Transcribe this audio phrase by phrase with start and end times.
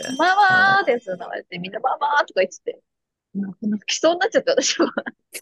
[0.00, 0.16] って。
[0.18, 2.80] ママーってつながれて、みんなママーとか言ってて、
[3.34, 4.92] なんかなんか来そうになっちゃって、私は。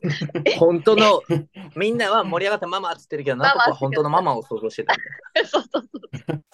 [0.59, 1.23] 本当の、
[1.77, 4.95] みんなは盛り上がってママって言ってるけど、なんとか本当のママを想像してた。
[5.47, 6.45] そうそうそう。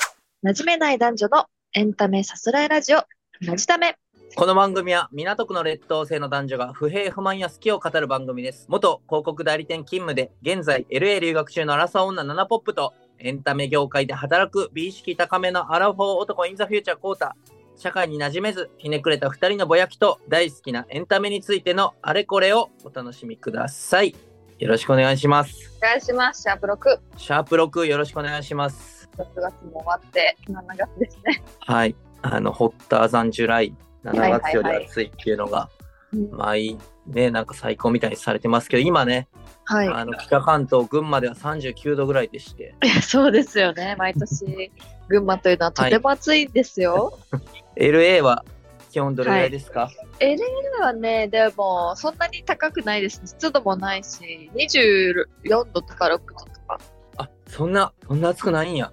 [0.45, 3.05] 馴染めない男女のエンタメさすらいラジオ、
[3.41, 3.97] なじため。
[4.35, 8.67] この番組は港区の劣等生の男女が不平不満や好きを語る番組です。
[8.69, 17.37] 元広告代理店勤務で、現在 LA 留学中のアラサー女ナナポップと、エンタメ業界で働く美意識高めのアラフォー男インザフューチャーコータ。
[17.77, 24.17] 社会に馴染めず、ひねくれた二人のぼやきと大好きなエンタメについてのあれこれをお楽しみください。
[24.59, 25.73] よろしくお願いします。
[25.79, 26.43] お願いします。
[26.43, 26.99] シャープ6。
[27.19, 29.09] シャープ6よろしくお願いします。
[29.19, 31.43] 6月も終わって、7月ですね。
[31.61, 31.95] はい。
[32.23, 35.69] あの、ホッターザンジュライ、7月よりはいはいはい暑いっていうのが、
[36.15, 39.29] うん毎、ね、なんか最高みたいにされてますけど、今ね、
[39.65, 39.89] はい。
[39.89, 43.97] あの北関東、群馬では39度ぐらいでして、 そうですよね。
[43.99, 44.73] 毎年、
[45.09, 47.19] 群馬というのはとても暑いですよ。
[47.77, 48.45] LA は
[48.91, 49.91] 気温どれぐらいですか、
[50.21, 50.39] LA
[50.81, 53.21] はね、でも、そんなに高くないです。
[53.27, 56.27] 湿度もないし、24度とか6度と
[56.67, 56.81] か。
[57.19, 58.93] あ、そんな、そんな暑くないんや。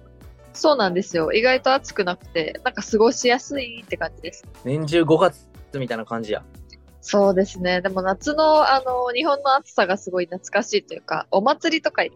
[0.52, 1.32] そうなんですよ。
[1.32, 4.44] 意外と暑くなくて、なんか過ごしやすいって感じです。
[4.64, 6.44] 年中5月みたいな感じや。
[7.00, 7.80] そうですね。
[7.80, 12.12] でも夏の、あの、日本の暑さがすごい懐かしいというか、お祭りとか行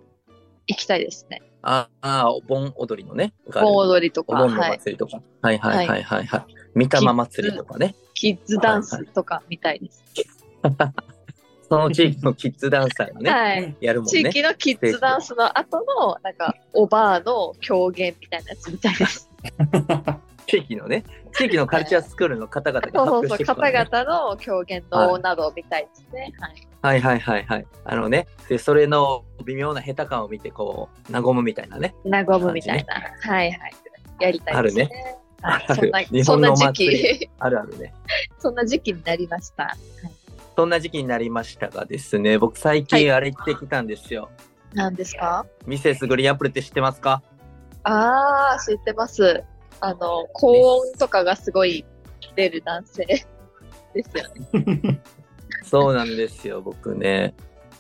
[0.66, 1.42] きたいですね。
[1.62, 3.34] ああ、お盆踊りのね。
[3.52, 4.78] 盆踊りとか、お盆のはい。
[4.78, 5.20] 祭りとか。
[5.42, 6.57] はい、はい、はいはいはい。
[6.74, 7.94] 三玉祭りとかね。
[8.14, 10.02] キッズダンスとかみたいです。
[11.68, 13.76] その地域のキッズダンサーがね、はい。
[13.80, 14.10] やるもんね。
[14.10, 19.30] 地域のキッズダンスの後の、なんか、おばあの狂言みたいなやつみたいです。
[20.46, 26.32] 地域のね、地域のカルチャースクールの方々がそうそうそう、方ね々の狂言のなどみたいですね。
[26.82, 27.00] はい。
[27.00, 27.66] はいはいはいはい。
[27.84, 31.94] あのね、で、それの微妙な下手感を見て、こう、和むみたいなね。
[32.04, 32.94] 和むみたいな。
[32.94, 33.72] はいはい。
[34.20, 34.82] やりたいですね。
[34.84, 35.27] はいある
[35.74, 37.94] そんな日そんな時期、あるあるね。
[38.38, 39.76] そんな時期になりました。
[40.56, 44.30] そんな時期になりましたがですね、僕最近あれ行ってきたんですよ。
[44.74, 45.46] 何ですか？
[45.66, 47.22] ミセスグリーンアップルって知ってますか？
[47.84, 49.44] あー、知ってます。
[49.80, 51.84] あの、高音とかがすごい
[52.34, 53.16] 出る男性で
[54.02, 55.00] すよね。
[55.62, 57.34] そうなんですよ、僕ね。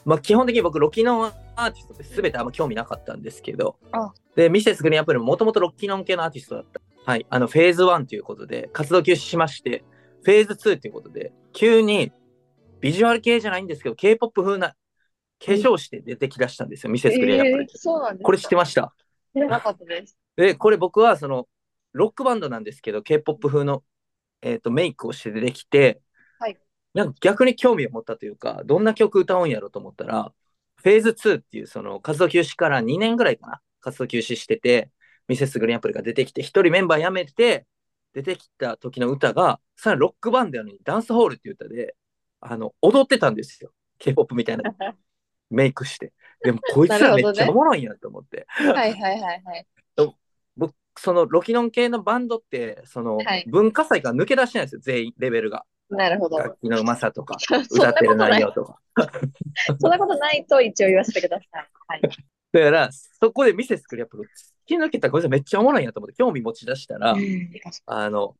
[0.04, 6.80] まあ基本的に僕、ロキノンアーティストって全てあんま興味なかったんですけどあ、で、ミセスグリーンアップルももともとロキノン系のアーティストだった。
[7.08, 9.82] はい、あの、フェーズ1ということで、活動休止しまして、
[10.24, 12.12] フェーズ2ということで、急に
[12.82, 14.76] ビジュアル系じゃないんですけど、K-POP 風な化
[15.52, 17.78] 粧して出てきだしたんですよ、ミセスグリーンアップルって。
[17.78, 18.24] そうなんですか？
[18.24, 18.92] これ知ってました？
[19.34, 20.18] 知らなかったです。
[20.36, 21.48] で、これ僕はその、
[21.94, 23.82] ロックバンドなんですけど、K-POP 風の、
[24.42, 26.02] えー、とメイクをして出てきて、
[26.38, 26.58] はい。
[26.92, 30.30] なんか逆に興味を持ったというか、どんな曲歌うんやろうと思ったら、
[30.76, 34.90] フェーズ2っていうその活動休止から2年ぐらいかな、活動休止してて、
[35.28, 37.66] ミセスグリーンアップルが出てきて、一人メンバー辞めて、
[38.14, 41.94] 出てきた時の歌が、さらにロックバンドやのにダンスホールっていう歌で、
[42.40, 43.72] あの、踊ってたんですよ。
[43.98, 44.62] K-POP みたいな
[45.50, 46.12] メイクして。
[46.42, 48.46] でも、こいつらめっちゃおもろいんやと思って。
[48.48, 49.66] はいはいはいはい。
[50.56, 55.64] 僕、そのロキノン系のバンドって、そのはい文化祭から抜け出してないんですよ、全員、レベルが。
[55.90, 56.38] なるほど。
[56.38, 57.36] 楽器のうまさとか、
[57.70, 58.16] 歌ってる。
[58.16, 58.78] 内容とか。
[59.80, 61.68] そんなことないと一応言わせてください。
[61.86, 62.00] はい。
[62.52, 64.26] だから、そこでミセスクリアップル、突
[64.66, 67.14] き抜けたこいつらめっちゃおもろいんやと思って、興味持ち出したら、
[67.86, 68.36] あの、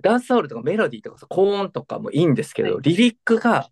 [0.00, 3.70] ダンスホールとかメロディーとかさ高音とかもいいんですけど、はリリックが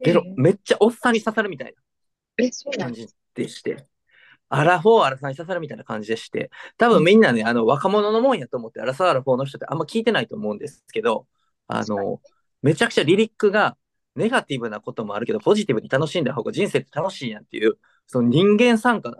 [0.00, 0.22] えー。
[0.36, 2.44] めっちゃおっさんに刺さるみたいな
[2.78, 3.86] なん感じでして、
[4.48, 11.26] アラフォーアラサーに刺さるみたいな感じでして、多分みんなね、あの若者のもんやと思って、アラサーアラフォーの人ってあんま聞いてないと思うんですけど、
[11.66, 12.20] あの、
[12.62, 13.76] めちゃくちゃリリックが
[14.18, 19.18] ネガティブなこともあるけど、ポジティブに楽しんだ方が人生って楽しいやんっていう、その人間参加が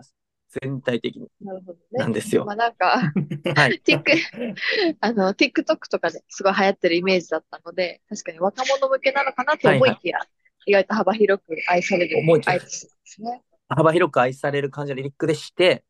[0.61, 1.27] 全体的に。
[1.41, 1.79] なるほどね。
[1.93, 3.11] なんですよまあなんか、
[3.55, 3.79] はい。
[3.81, 4.11] ティック、
[4.99, 10.19] あの、TikTok とかですごい流行ってるイメージだったので、確かに若者向けなのかなと思いきや、
[10.65, 13.43] 意外と幅広く愛される思いですね。
[13.69, 15.83] 幅広く愛される感じのリリックでして、はい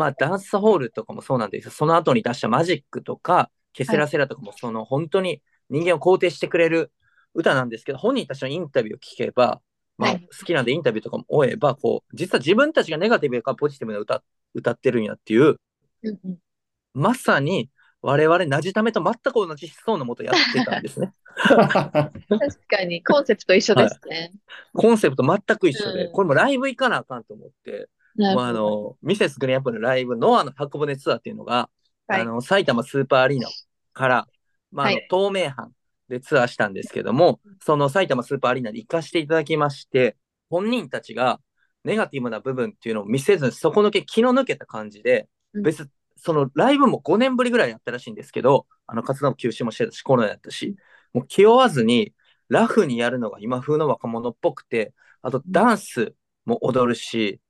[0.00, 1.70] まあダンスホールとかもそうなんですよ。
[1.70, 6.92] その後に出したマジックとか、ケセラセラとかもその本当に人間を肯定してくれる
[7.34, 9.60] 歌なんですけど、本人たちのインタビューを聞けば、
[9.98, 10.28] まあはい。
[10.38, 14.22] 好きなんでインタビューとかも追えば、こう、実は自分たちがネガティブかポジティブな歌、
[14.54, 15.56] 歌ってるんやっていう、
[16.02, 16.38] うんうん。
[16.94, 17.70] まさに
[18.00, 21.12] 我々なじためと全く同じ思想のもとやってたんですね。
[21.36, 24.32] 確かに、コンセプト一緒ですね。
[24.74, 26.12] コンセプト全く一緒で、うん。
[26.12, 28.52] これもライブ行かなあかんと思って、まあ、あ。
[28.52, 31.70] の、ミセスグリーンアップルのライブ、ノアの箱舟ツアーっていうのが、
[32.08, 32.20] はい。
[32.20, 33.48] あの、埼玉スーパーアリーナ
[33.92, 34.28] から、
[34.70, 35.08] まあ、あのはい。
[35.10, 35.68] 東名阪
[36.08, 40.16] でツアーしたんですけども、その埼玉スーパーアリーナに行かせていただきまして、
[40.50, 41.40] 本人たちが
[41.84, 45.62] ネガティブな部分っていうのを見せずに、底抜け、気の抜けた感じで、うん。
[45.62, 50.76] 別、そのライブも5年ぶりぐらいやったらしいんですけど、あの活動休止もしてたし、コロナやったし、
[51.12, 52.14] もう気負わずに、
[52.48, 56.14] ラフにやるのが今風の若者っぽくて、あとダンス
[56.44, 57.40] も踊るし、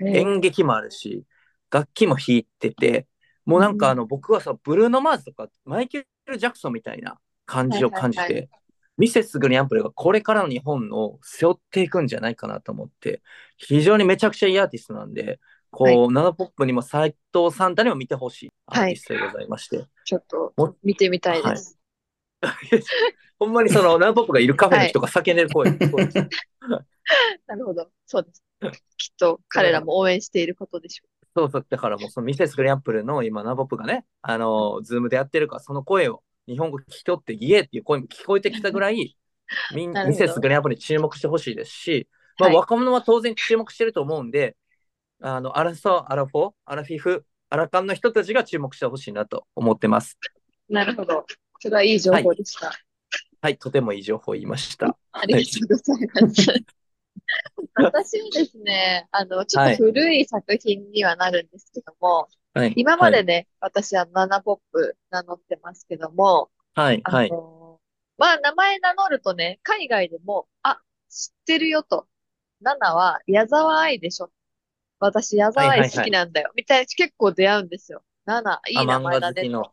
[0.00, 1.24] 演劇もあるし、
[1.70, 3.06] 楽器も弾いてて、
[3.46, 7.18] もうなんかあの、僕はさ、ブルーノ・マーズとかマイケル・ジャクソンみたいな
[7.50, 8.48] 感じを感じて、はいはい。
[8.96, 13.22] ミセスグリアンプルがこれからの日本を背負っていくんじゃないかなと思って、
[13.56, 16.08] 非常にめちゃくちゃいいアーティストなんで、こう、はい。
[16.08, 21.78] ナナポップにも斎藤さんたにも見てほしいアーティストでございまして、ちょっとも見てみたいです。
[23.38, 25.70] ほんまにそのナナポップがいるカフェの人が叫んでる声、
[27.46, 27.90] なるほど。
[28.06, 28.44] そうです。
[28.96, 39.16] きっと彼らも応援していることでしょそうそう、だからもうそのミセスグリアンプルの今ナナポップがね、あの、ズームでやってるから、その声を日本語聞き取ってイエーっていう声も聞こえてきたぐらい、
[39.74, 42.08] ミンなるほどミセスグリアンプルに注目してほしいですし、
[42.38, 44.56] まあ、はい若者は当然注目してると思うんで、
[45.22, 50.18] あの、アラソ、アラフォー、アラフィフ、アラカンの人たちが注目してほしいなと思ってます。
[50.68, 50.72] う。
[50.72, 51.26] なるほど。
[51.58, 52.72] それはいい情報でした。
[53.42, 54.96] はい、とてもいい情報を言いました。
[55.12, 56.80] ありがとうございます。
[57.74, 62.39] 私はですね、あの、ちょっと古い作品にはなるんですけども、はい。
[62.74, 67.30] 今までね、私はナナポップ名乗ってますけども、はい、あはい。
[67.30, 67.80] の、
[68.18, 72.08] まあ、名前名乗るとね、海外でも、あ、知ってるよと。
[72.60, 74.32] ナナは矢沢愛でしょ。
[75.00, 76.52] 私、矢沢愛好きなんだよ。
[76.56, 78.04] みたいな結構出会うんですよ。
[78.26, 79.52] ナナ、いあ、い名漫前だね。
[79.52, 79.72] は、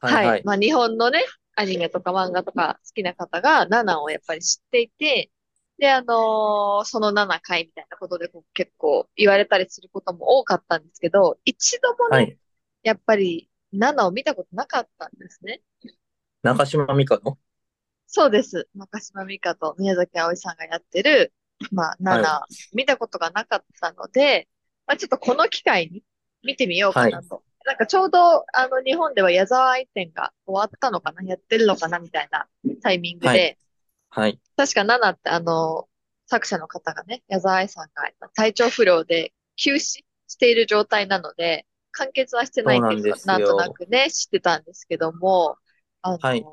[0.00, 0.18] はいい。
[0.18, 0.44] はい。
[0.44, 1.20] まあ、日本のね、
[1.56, 5.30] アニメとか漫画とか好きな方が、ナナをやっぱり知っていて、
[5.78, 12.38] で、あのーそのナナ回みたいなことでこう結構言われたりすることも多かったんですけど、一度もね、はい。
[12.82, 15.62] やっぱりナナを見たことなかったんですね。
[16.42, 17.38] 中島美嘉の？
[18.06, 18.68] そうです。
[18.76, 21.32] 中島美嘉と宮崎あおいさんがやってる、
[21.72, 24.46] まあ、ナナ、見たことがなかったので、
[24.86, 26.02] まあ、ちょっとこの機会に
[26.44, 27.42] 見てみようかなと。
[27.64, 31.22] なんかちょうど、あの、日本では矢沢愛展が終わったのかな？
[31.22, 31.98] やってるのかな？
[31.98, 32.46] みたいな
[32.82, 33.58] タイミングで、
[34.14, 34.40] はいはい。
[34.56, 35.88] 確かナナってあの、
[36.26, 40.04] 作者の方がね、矢沢愛さんが体調不良で休止し
[40.38, 45.56] ている状態なので、完結はしてないっていうなんとなくね、知ってたんですけども、
[46.02, 46.44] あの、はい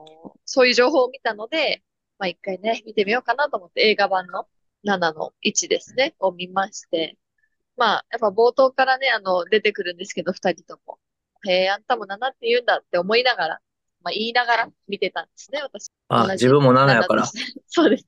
[0.45, 1.81] そういう情報を見たので、
[2.19, 4.47] まあ一回ね、見てみようかなと思って映画版の
[4.83, 7.17] 7の1ですね、を見まして、
[7.77, 10.99] まあ、やっぱ冒頭からね、あの、出てくるんですけど、二人とも。
[11.47, 13.61] へえ、あんたも7って言うんだって思いながら、
[14.03, 15.92] まあ言いながら見てたんですね、私。
[16.09, 17.38] あ、自分も7やから7と。
[17.38, 18.06] して そうです。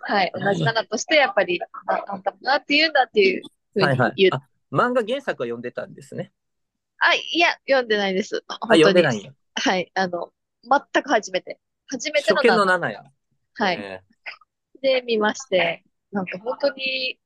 [0.00, 0.32] はい。
[0.34, 3.42] 同じ7として、やっぱり、ああんたもなって言うんだっていう
[3.74, 4.34] ふうはいはいに言う。。
[4.34, 6.32] あ、漫画原作は読んでたんですね。
[6.98, 8.44] あ、いや、読んでないです。
[8.46, 8.58] あ。
[8.68, 9.32] 読んでない。
[9.54, 9.90] はい。
[9.94, 10.32] あの、
[10.62, 11.58] 全く初めて。
[11.88, 12.78] 初めての初見の7。
[12.78, 13.04] 7や。
[13.54, 13.76] はい。
[13.80, 14.00] え
[14.80, 17.18] で、見まして、なんか本当に、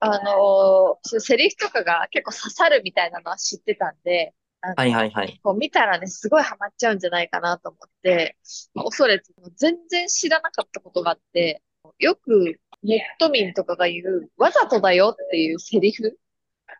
[0.00, 4.43] あのそういうセリフとかが結構刺さるみたいなのは知ってたんで、あのー
[4.76, 5.40] はいはいはい。
[5.42, 8.36] こう見たらね、すごいハマっちゃうんじゃないかなと思って、
[8.74, 11.62] まあ恐れず、全然知らなかったことがあって、
[11.98, 16.18] よくネット民とかが言う、わざとだよっていうセリフ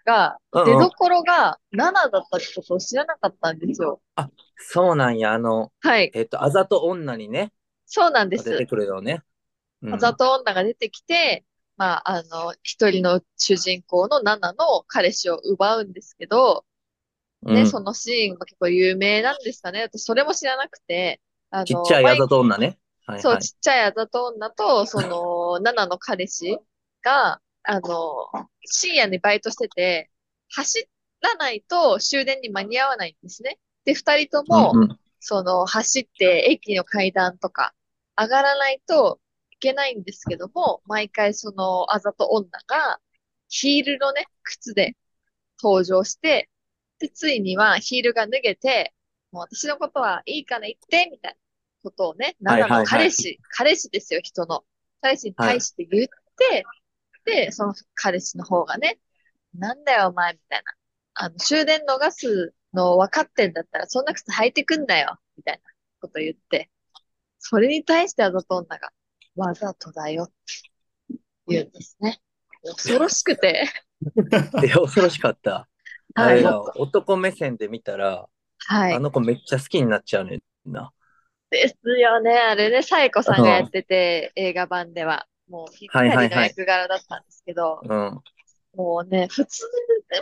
[0.05, 4.01] が、出どころが7だったってことを知らなかったんですよ。
[4.57, 5.33] そうなんや。
[5.33, 6.11] あの、はい。
[6.15, 7.53] えっと、あざと女にね、
[7.87, 8.67] そうなんです出て。
[8.67, 9.23] くるよね。
[9.83, 11.45] うんあざと女が出てきて、
[11.77, 16.65] まあ、あの、一人の主人公のナナの彼氏を奪うんですけど、
[17.45, 19.83] ね、うんそのシーンが結構有名なんですかね。
[19.83, 21.21] 私、それも知らなくて、
[21.51, 22.79] あの、ちっちゃいあざと女ね。
[23.07, 23.43] はいそう、はい。
[23.43, 26.59] ちっちゃいあざと女と、その、 ナナの彼氏
[27.03, 28.31] が、あの、
[28.65, 30.11] 深夜にバイトしてて、
[30.51, 30.89] 走
[31.21, 33.59] らないと終電に間に合わないんですね。
[33.85, 37.75] で、二人とも、うんうんその、走って駅の階段とか
[38.15, 39.21] 上がらないと
[39.53, 43.01] いけないんですけども、毎回そのあざと女が
[43.49, 44.97] ヒールのね、靴で
[45.63, 46.51] 登場して、
[46.99, 48.95] で、ついにはヒールが脱げて、
[49.33, 51.37] もう私のことはいいから言って、みたいな
[51.83, 54.65] ことをね、はいはいはいナナの彼氏、彼氏ですよ、人の。
[55.01, 56.65] 彼氏に対して言って、
[57.25, 58.99] で、その彼氏の方がね、
[59.55, 60.73] なんだよお前、みたいな。
[61.15, 65.71] あの、終電逃すの分かってんだったら、そんな靴履いてくんなよ、みたいな
[66.01, 66.71] こと言って、
[67.39, 68.91] それに対してあざと女が、
[69.37, 70.35] わざとだよって
[71.47, 72.21] 言うんですね。
[72.63, 73.69] 恐ろしくて、
[74.65, 75.69] いや、恐ろしかった。
[76.15, 76.45] あはい、
[76.77, 78.29] 男目線で見たら、
[78.59, 78.99] はいあ。
[78.99, 80.41] の子めっちゃ好きになっちゃうねん
[80.73, 80.93] な。
[81.51, 82.33] ですよね。
[82.33, 85.27] あれね、サイコさんがやってて、映画版では。
[85.49, 88.21] もう、ぴったりの役柄だったんですけど、うん。
[88.75, 89.63] もうね、普通、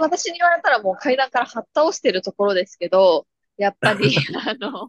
[0.00, 4.14] 私に言われたらもう階段からはっ倒してるところですけど、やっぱり、
[4.46, 4.88] あの、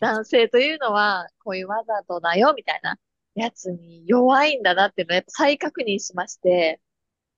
[0.00, 2.98] 男性というのは、こういうわざとだよ、みたいな
[3.34, 6.80] やつに弱いんだなっていうのをやっぱ再確認しまして、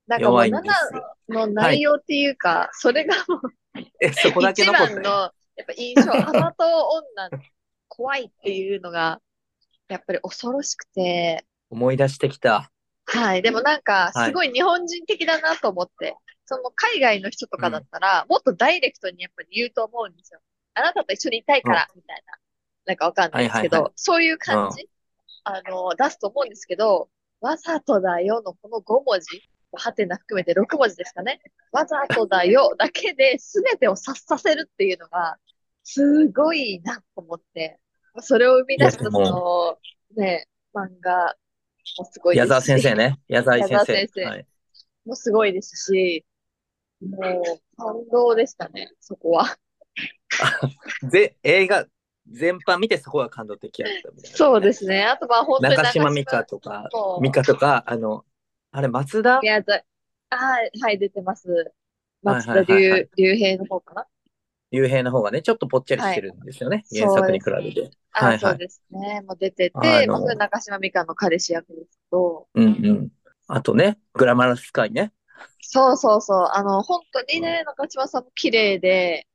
[0.07, 1.17] なんかもう7弱いんですよ。
[1.29, 7.31] の内容っていうか、それがもう、え、そこだけ一番の、やっぱ印象、甘党女、
[7.89, 9.21] 怖いっていうのが、
[9.89, 12.71] やっぱり恐ろしくて、思い出してきた。
[13.07, 13.43] はい。
[13.43, 20.41] でもなんか、はいすごい日本人的だなと思って、その海外の人とかだったら、もっとダイレクトにやっぱり言うと思うんですよ。
[20.75, 22.35] あなたと一緒にいたいから、みたいな。
[22.85, 24.89] なんかわかんないですけど、はいはいはそういう感じ、
[25.45, 27.09] あの、出すと思うんですけど、
[27.41, 29.43] わざとだよのこの5文字、
[29.77, 31.41] はてな含めて6文字ですかね。
[31.73, 35.37] わざとだよだけで全てを察させるっていうのが、
[35.85, 37.79] すごいなと思って、
[38.21, 39.79] それを生み出したその、
[40.17, 41.35] ね、漫画
[41.99, 43.19] もすごいですし矢沢先生ね。
[43.29, 43.85] 矢沢先生。
[43.85, 44.47] 先生はい。
[45.05, 46.25] もすごいですし、
[47.01, 47.43] もう
[47.77, 49.57] 感動でしたね、そこは。
[51.11, 51.87] で、映画
[52.31, 54.37] 全般見てそこが感動的やったみたいな。
[54.37, 55.05] そうですね。
[55.05, 56.89] あとは本当に中島美嘉とか、
[57.21, 58.25] 美嘉とか、あの、
[58.75, 59.41] あれ、松田？
[59.43, 59.85] 宮崎、
[60.31, 61.73] あーはい、出てます。
[62.23, 64.07] 松田はいはいはいはい龍龍平の方かな？
[64.71, 66.77] 雄平の方がね、ちょっとぽっちゃりしてるんですよね。
[66.91, 67.91] はい原作に比べて。
[68.13, 68.41] あ、はいはい。
[68.41, 69.21] そうですね。
[69.27, 73.09] もう出てて、まあ、それ中島美嘉の彼氏役ですけど、うんうん。
[73.47, 75.13] あとね、グラマラスカイね。
[75.61, 76.49] そうそうそう。
[76.51, 79.27] あの、本当にね、中島さんも綺麗で、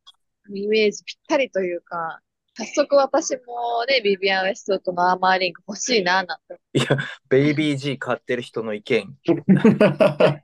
[0.52, 2.22] イメージぴったりというか、
[2.58, 6.60] 早速私もね、ビビアン・ウェストウッドのアーマーリング欲しいな、なんて。
[6.74, 6.88] いや、
[7.30, 9.16] ベイビー G 買ってる人の意見。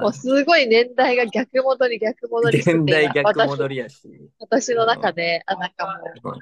[0.00, 4.30] もうすごい年代が逆戻り逆戻りしてて現代逆私戻りやし。
[4.38, 6.38] 私の中で、あ、なんかもう、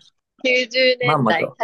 [0.46, 1.56] 90まんま年代、とは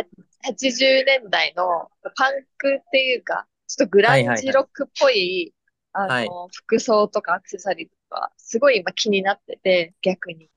[0.53, 5.53] 80年代のパンクっていうか、ちょっとグランジロックっぽい
[5.93, 10.49] あの、服装とかアクセサリーとか、すごい今気になってて、逆に。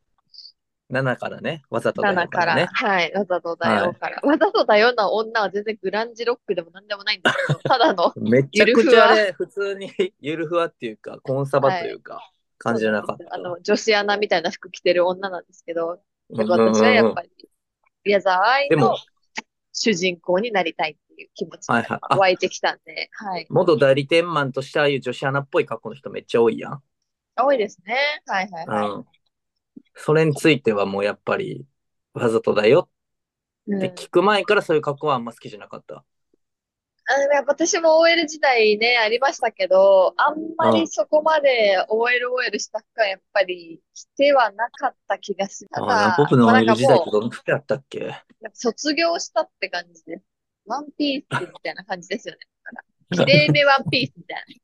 [0.94, 2.68] 7からね、わざとだよ7から、ね。
[2.72, 4.22] はい、わざとだよから。
[4.24, 13.36] わざとだよな女は全然グランジロックでもなんでもないんですけど、 ただの、めちゃくちゃあれ、普通にゆるふわっていうか、コンサバというか、感じじゃなかった。
[13.36, 17.30] あの、女子アナみたいな服着てる女なんですけど、私はやっぱり、
[18.06, 18.98] 矢沢愛のでも
[19.74, 23.48] 主人公になりたいっていう気持ちが湧いてきたんで、はい。
[23.50, 26.84] 元代理店マンとしてああいう女子アナっぽい格好の人めっちゃ多いやん。
[27.36, 27.98] 多いですね。
[28.28, 28.90] はいはいはい。
[28.90, 29.06] うん。
[29.96, 31.66] それについてはもうやっぱり、
[32.14, 32.90] わざとだよ
[33.68, 36.04] うんって聞く前からそういう格好はあんま好きじゃなかった。
[37.06, 45.70] あのやっぱ私も OL 時代ね、ありましたけど、あんまりそこまで OL、OL した服はやっぱり着てはなかった気がする。
[45.70, 48.16] たあだあ、ポップのまあ OL 時代ってもどの服やったっけ？
[48.54, 50.24] 卒業したって感じです。
[50.66, 52.40] ワンピースみたいな感じですよね。
[53.12, 54.63] だから、綺麗めワンピースみたいな。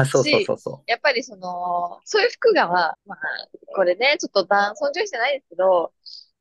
[0.00, 3.18] あ、そうそうそうそやっぱりその、そういう服が、まあ、まあ、
[3.74, 5.92] これね、ちょっと男尊重してないですけど、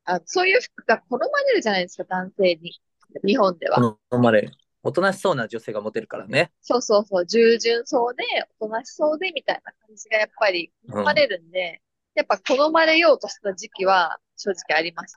[0.05, 2.79] あそういう服が好まれるじゃないですか、男性に。
[3.23, 3.71] 日本でう。
[3.71, 3.77] は。
[3.77, 4.51] このまれ、
[4.83, 6.51] おとなしそうな女性がモテるからね。
[6.61, 8.23] そうそうそう、従順そうで、
[8.59, 11.81] おとなしそうで、みたいな感じがやっぱり好まれるんで、
[12.13, 15.13] やっぱ好まれようとした時期は正直ありまし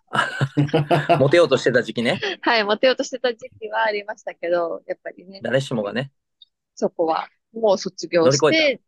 [1.09, 1.17] た。
[1.19, 2.21] モテようとしてた時期ね。
[2.41, 6.13] はい、モテようとしてた時期はありましたけど、やっぱりね、誰しもがね。
[6.75, 8.81] そこはもう卒業して、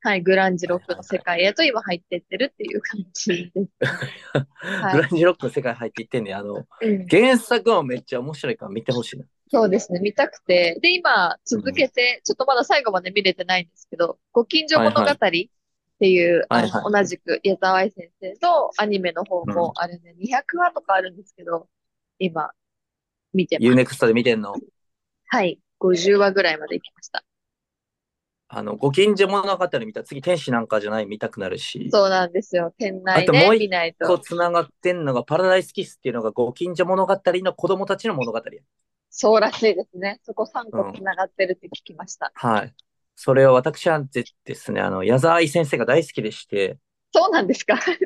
[0.00, 3.68] はい、グランジロックの世界へと今入ってってるっていう感じです。
[4.60, 9.24] は いグランジロックの世界入っていってんねあの、うん原作はめっちゃ面白いから見てほしいな。
[9.50, 10.78] そうですね、見たくて。
[10.82, 15.16] で、今、続けて、ちょっとまだ最後まで見れてないんですけど、ご近所物語っ
[15.98, 21.66] ていう、はいはい同じく矢沢愛先生のアニメの方も、あれね、200話とかあるんですけど、
[22.18, 22.50] 今、
[23.32, 23.72] 見てます。
[23.72, 24.54] UNEXT で見てんの？
[25.26, 27.24] はい、50話ぐらいまで行きました。
[28.50, 31.90] あの、ご近所物語見たら次天使なんかじゃない見たくなるし。
[31.92, 32.72] そうなんですよ。
[32.78, 34.18] 店内であともう一見ないこうと。
[34.20, 38.44] 繋がってんのがパラダイスキスっていうのがご近所物語の子供たちの物語や。
[39.10, 40.20] そうらしいですね。
[40.22, 42.32] そこ3個繋がってるって聞きました。
[42.34, 42.74] はい。
[43.16, 46.78] それを私はぜですね、あの、矢沢愛先生が大好きでして、
[47.12, 47.76] そうなんですか？
[47.78, 47.96] ちょっ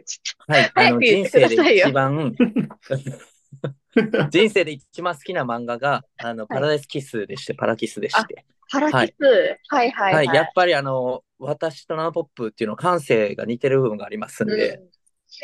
[0.47, 2.35] はい、あの、人生で一番、
[4.31, 8.45] 人生で一番好きな漫画が、あの、パラダイスキスでして、パラキスでして、
[8.81, 9.25] キス。
[9.69, 10.29] はいはいは、はいい。
[10.35, 14.93] やっぱりあの、私とナノポップっていうの感性が似てる部分がありますんで、うん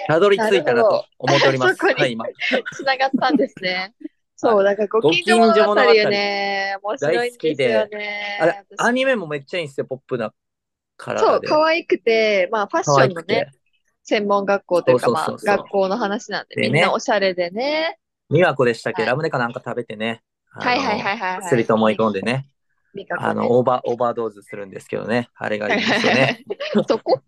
[0.06, 1.76] たどり着いたなと思っております。
[1.80, 2.26] そこにはい、今。
[2.76, 3.94] つながったんですね。
[4.36, 6.76] そう、だからご近所物語よね。
[6.82, 8.38] 面白いんですよね。
[8.40, 10.32] あれ、私アニメもめっちゃいいんですよ、ポップな
[10.96, 11.40] カラそう。
[11.42, 13.48] 可愛くて、まあファッションのねて、。
[14.04, 17.98] 専門学校というか、学校の話なんで、みんなおしゃれでね。
[18.30, 20.22] 美和子でしたっけ、はいラムネかなんか食べてね。
[20.50, 22.48] はいはいはいはい薬と思い込んでね。
[23.18, 25.28] あの、オーバー、オーバードーズするんですけどね。
[25.34, 26.44] あれがいいんですよね。
[26.88, 27.20] そこ？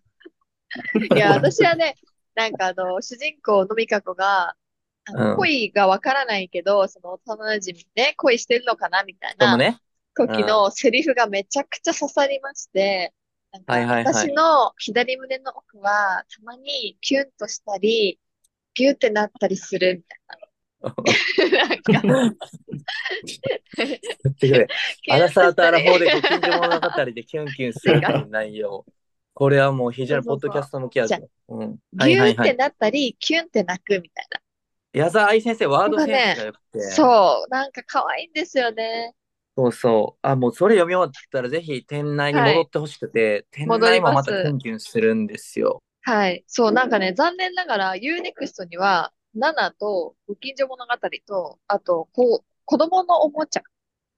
[1.14, 1.96] いや、私はね、
[2.34, 4.54] なんかあの、主人公の美香子が、
[5.06, 5.36] あのうん。
[5.36, 9.80] 恋がわからないけど、その幼馴染ね、恋してるのかなみたいなね、
[10.14, 13.12] 時のセリフがめちゃくちゃ刺さりまして、
[13.52, 18.20] 私の左胸の奥は、たまにキュンとしたり、
[18.74, 20.49] ギュってなったりするみたいな。
[20.82, 20.92] なん
[21.82, 22.32] か、言
[24.28, 24.66] ってくれ。
[25.10, 28.86] アラサーとアラフォーでご近所物語でキュンキュンする内容。
[29.34, 31.16] これはもう非常にポッドキャスト向き合うぞ。
[31.48, 31.58] うん。
[31.58, 32.56] はギューっていはいはい。
[32.56, 34.40] なったり、キュンって泣くみたいな。
[34.92, 36.80] 矢沢愛先生、ワードセンスが良くて。
[36.80, 39.14] そう、なんか可愛いんですよね。
[39.56, 40.18] そうそう。
[40.26, 45.82] あ、もうそれ読み終わったらぜひ店内に戻ってほしくて、店内もまたキュンキュンするんですよ。
[46.02, 46.44] はい。
[46.46, 50.92] そう、なんかね、残念ながら UNEXT には、ナナと、ご近所物語
[51.26, 53.62] と、あと、こう、子供のおもちゃっ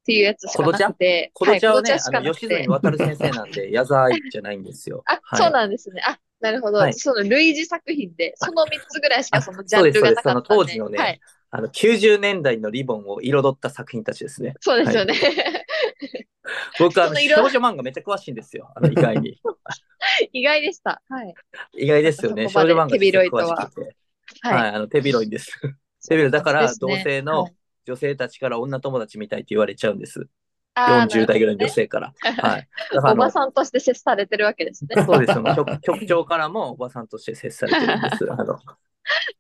[0.05, 2.69] ていうやつしかなくて、コドチャはね、はあの、吉住。
[2.69, 5.03] 渡先生なんで、 矢沢愛じゃないんですよ。
[5.07, 6.03] あ、はいそうなんですね。
[6.07, 6.79] あ、なるほど。
[6.79, 10.49] はいその類似作品で、その3つぐらいしかあそのジャンルがなかったんで。
[10.49, 11.21] そうですそうですその当時のねはい。
[11.55, 14.55] あの、90年代のリボンを彩った作品たちですね。
[14.61, 15.15] そうですよね。
[16.81, 18.73] 僕、あの、その色少女漫画めっちゃ詳しいんですよ。
[18.75, 19.39] あの、意外に。
[20.33, 21.03] 意外でした。
[21.09, 21.35] はい。
[21.75, 22.49] 意外ですよね。
[22.49, 23.97] 少女漫画詳しくて。
[24.43, 24.63] はい。
[24.63, 25.59] はい、あの、手広いんです。
[26.09, 26.31] 手広い。
[26.31, 30.29] だから、同性のはい女性たちから女友達みたいって言われちゃうんです。
[30.75, 32.09] あー40代ぐらいの女性から。
[32.09, 32.69] ね はい。
[33.11, 35.05] おばさんとして接されてるわけですね。
[35.05, 35.45] そうですよ。
[35.55, 38.27] 局局長からもおばさんとして接されてるんです。
[38.33, 38.59] あの、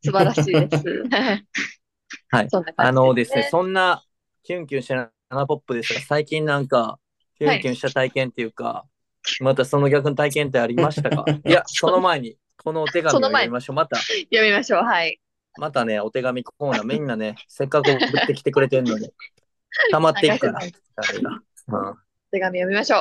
[0.03, 0.85] 素晴らしいです。
[2.29, 2.75] はいそんな感じですね。
[2.77, 4.05] あのですね、そんな
[4.43, 6.99] キュンキュンしたナナポップですが、最近なんか、
[7.39, 8.85] キュンキュンした体験っていうか、
[9.41, 11.25] またその逆の体験ってありましたか？
[11.47, 13.76] いや、その前に、このお手紙を読みましょう。
[13.76, 14.83] また、読みましょう。
[14.83, 15.21] はい。
[15.59, 19.12] またね、お手紙コーナー、みんなね、 せっかく送ってきてくれてるのに、
[19.90, 21.95] 溜まっていくから、うん
[22.31, 23.00] 手紙読みましょ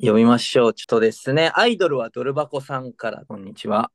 [0.00, 0.74] 読みましょう。
[0.74, 3.90] ちょっとですね、アイドルはドル箱さんから、こんにちは。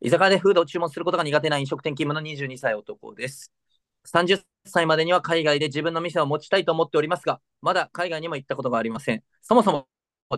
[0.00, 3.52] 居酒屋でフードを注文することが苦手な飲食店勤務の22歳男です。
[4.06, 9.22] 30歳までには海外で自分の店を持ちたいと思っておりますが、まだ海外にも行ったことがありません。
[9.42, 9.86] そもそも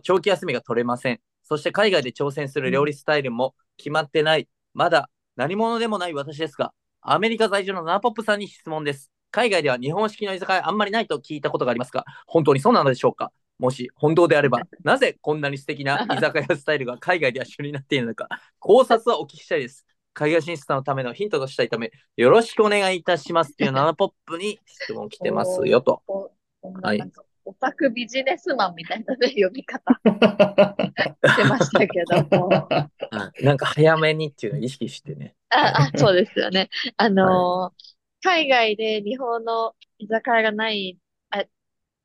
[0.02, 1.20] 長期休みが取れません。
[1.42, 4.46] そして海外で挑戦する料理スタイルも決まってない。
[4.74, 9.10] まだ何者でもない私ですが、アメリカ在住のナナポップさんに質問です。
[9.30, 13.32] 海外では日本式の居酒屋あんまりないと聞いたことがありますが、本当にそうなのでしょうか？
[13.58, 19.86] もし本当であれば、 なぜこんなに素敵な 居酒屋スタイルが海外では主流になっているのか、考察をお聞きしたいです。
[20.12, 26.02] 海外進出のためのヒントとしたいため、よろしくお願いいたしますっていうナナポップに質問来てますよと。
[26.62, 27.02] はない
[27.44, 32.48] オタクビジネスマンみたいな、ね、読み方 してましたけども。
[32.48, 32.90] は
[33.36, 35.34] いなんか早めにっていうのを意識してね。
[35.48, 36.68] あ、あ、そうですよね。
[36.96, 40.98] あのー海外で日本の居酒屋がない、
[41.30, 41.44] あ、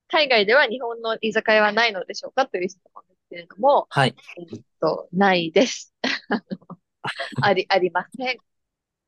[0.08, 4.16] 海外では日本の居酒屋はないのでしょうかという質問ですけれども、はい。
[4.38, 5.94] えっと、ないです。
[7.42, 8.38] あり、ありません。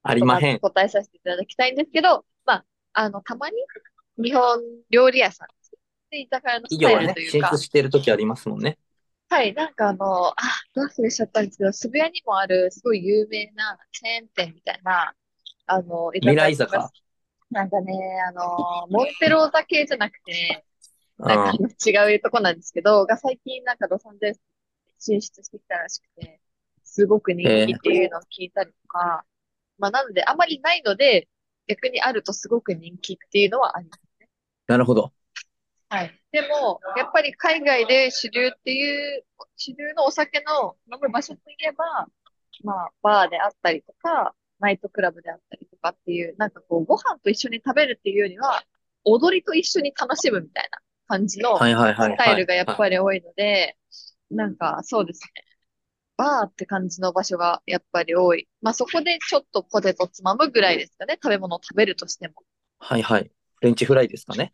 [0.03, 0.59] ありまへん。
[0.59, 3.55] 答えさせていただきたいんですけど、まあ、あの、たまに
[4.17, 4.59] 日本
[4.89, 5.47] 料理屋さん
[6.09, 8.77] で居酒屋のスタイ企業はねルというか進出、してる時ありますもんね。
[9.29, 10.35] はい、なんかあの、あ、
[10.73, 15.13] どう忘れしちゃったんですけど、渋谷にもあるすごい有名なチェーン店みたいな、
[15.65, 16.89] あの、居未来坂？
[17.51, 17.93] なんかね、
[18.27, 20.65] あの、モンテローザ系じゃなくて、
[21.17, 24.41] なんかうん違うとこなんですけど、が最近なんかロサンゼルスに
[24.99, 26.39] 進出してきたらしくて、
[26.83, 29.25] すごく人気っていうのを聞いたりとか、
[29.77, 31.27] まあなのであまりないので、
[31.67, 34.01] 逆にあるとすごく人気っていうのはあります。
[34.67, 35.11] なるほど。
[35.89, 36.21] はい。
[36.31, 39.23] でも、やっぱり海外で主流っていう、
[39.55, 42.07] 主流のお酒の飲む場所といえば、
[42.63, 48.63] まあ、バーであったりとか、ナイトクラブであったりとかっていう、なんかこう、ご飯と一緒に食べるっていうよりは、
[49.03, 52.17] 踊りと一緒に楽しむみたいな感じのはいはいはい、はい。
[52.17, 53.77] スタイルがやっぱり多いので、
[54.29, 55.43] なんかそうですね。
[56.17, 58.47] バーって感じの場所がやっぱり多い。
[58.61, 61.13] まあそこでちょっとポテトつまむぐらいですかね。
[61.21, 62.33] 食べ物を食べるとしても。
[62.79, 63.23] はいはい。
[63.23, 64.51] フレンチフライですかね。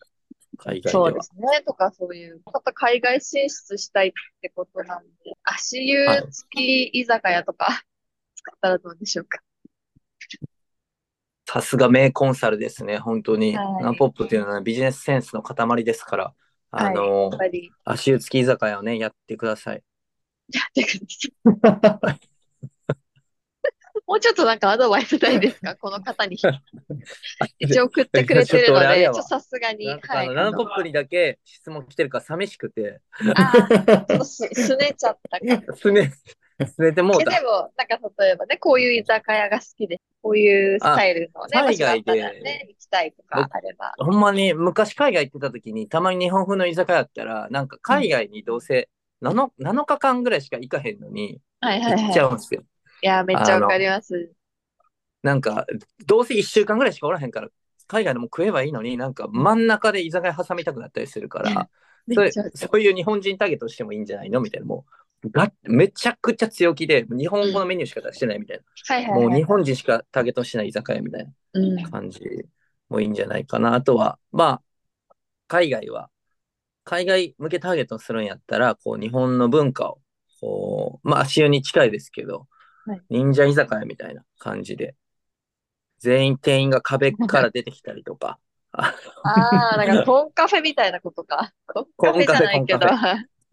[0.58, 1.22] 海外ではそうで。
[1.22, 1.62] すね。
[1.66, 4.12] とかそういう、また海外進出したいっ
[4.42, 7.84] てことなんで、足湯付き居酒屋とか
[8.36, 9.40] 作ったらどうでしょうか？
[11.46, 12.98] さすが名コンサルですね。
[12.98, 13.56] 本当に。
[13.56, 16.34] はいナナポップっていうのはビジネスセンスの塊ですから、
[16.72, 16.96] あはい。
[16.96, 19.84] のやっぱり、足湯付き居酒屋をね、やってください。
[20.54, 21.00] やってく
[21.62, 22.30] ださい。
[24.06, 25.76] もうちょっとなんかアドバイスないですか？
[25.80, 26.38] この方に。
[27.60, 30.00] 一応送ってくれてるので、さすがに、はい。
[30.10, 33.00] あのナナポップにだけ質問来てるから寂しくて、
[33.36, 35.76] あーちょっとす、すねちゃったか。
[35.76, 36.12] すね、
[36.66, 37.32] すねてもうた。
[37.32, 43.94] えでも、なんか例えばね、こういう居酒屋が好きで、こういうスタイルのね、海外でらね、行きたいとかあれば。
[43.98, 48.90] ほんまに昔海外行ってた時にたまに日本風の居酒屋やったら、なんか海外にどうせ
[49.22, 52.34] 7, 7日間ぐらいしか行かへんのにはいはい行っちゃはい。
[52.34, 52.62] うんですよ。
[52.62, 52.66] い
[53.06, 54.32] や、めっちゃわかります。
[55.22, 55.66] なんか、
[56.06, 57.50] どうせ1週間ぐらいしかおらへんから、
[57.88, 61.70] 海外でも食えばいいのに、なんか真ん中で居酒屋挟みたくなったりするから、
[62.14, 64.42] それそういう日本人ターゲットしてもいいんじゃないの？
[64.42, 64.86] みたいな、も
[65.24, 69.14] うがめちゃくちゃ強気で、日本語のメニューしか出してないみたいはいな。
[69.14, 71.90] もう日本人しかターゲットしてない居酒屋みたいうんな。
[71.90, 72.20] 感じ
[72.90, 73.74] もいいんじゃないかな。
[73.74, 75.16] あとは、まあ、
[75.48, 76.10] 海外は、
[76.84, 80.02] 海外向けターゲットにするんやったら、こう、日本の文化を、
[80.42, 82.48] こう、まあ、足湯に近いですけど、
[82.86, 84.96] はい忍者居酒屋みたいな感じで、
[86.00, 88.40] 全員店員が壁から出てきたりとか、
[88.72, 88.94] あ
[89.24, 91.54] ああ、なんかコンカフェみたいなことか。
[91.68, 92.80] コンカフェじゃないけど。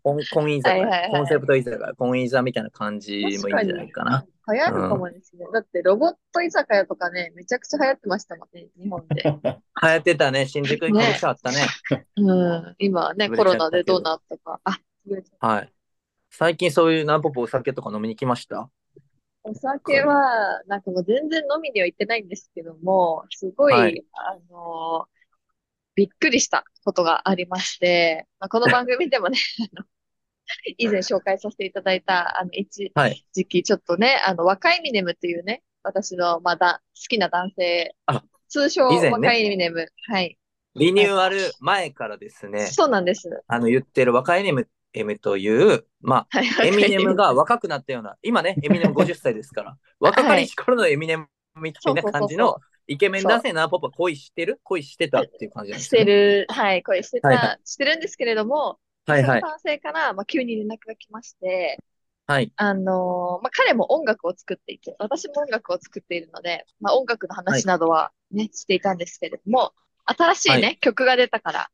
[0.03, 4.25] コンコンコン居酒屋、はいはいはいコンセプト居酒屋、コン居酒みたいな感じもいいんじゃないかな。
[4.51, 5.47] 流行るかもですね。
[5.53, 9.23] だってロボット居酒屋とかね、めちゃくちゃ流行ってましたもんね、日本で。
[9.23, 9.31] 流
[9.89, 11.59] 行ってたね、新宿にこあったね。
[12.17, 12.75] うん。
[12.79, 14.61] 今はね、コロナでどうなったか。
[14.65, 14.81] あ、
[15.39, 15.73] はい。
[16.31, 18.71] 最近そういうナンポポお酒とか飲みに来ました？
[19.51, 25.07] お酒は、なんかもう全然飲みには行ってないんですけども、すごい、はいあの
[25.97, 29.37] びっくりしたことがありまして、まあ、この番組でもね、
[29.77, 29.87] あの、
[30.79, 33.27] 以前紹介させていただいた、あの、一はい。
[33.33, 39.89] 時期ちょっとね、あの、若いミネムっていうね、私のまだ好きな男性あ、通称ね若いミネム。
[40.09, 40.39] はい。
[40.77, 43.29] リニューアル前からですね、そうなんです。
[43.49, 54.61] あの言ってる若いネムエムという、まはい、あ、エミネムが、が若くなったような、今ね、エミネム50歳ですから、 若かりし頃のエミネムみたいな感じのイケメン男性なポポ恋してる？
[54.65, 56.13] 恋してたっていう感じなんでしてすね。
[56.13, 59.41] る、はい、これしてた、はいはしてるんですけれども、はいはい。
[59.41, 59.53] その。
[59.53, 61.79] 男性から、まあ、急に連絡が来まして、
[62.27, 62.53] はい。
[62.57, 69.73] あのーまあ、彼も音楽を作っていて、私も音楽を作っているので、まあ、音楽の話などはね、していたんですけれども、
[70.05, 71.71] 新しいね、は曲が出たから、